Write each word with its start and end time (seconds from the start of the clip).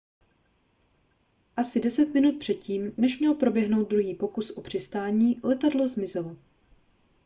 asi 1.57 1.79
deset 1.79 2.13
minut 2.13 2.39
před 2.39 2.53
tím 2.53 2.93
než 2.97 3.19
měl 3.19 3.33
proběhnout 3.35 3.89
druhý 3.89 4.13
pokus 4.15 4.51
o 4.51 4.61
přistání 4.61 5.39
letadlo 5.43 5.87
zmizelo 5.87 6.35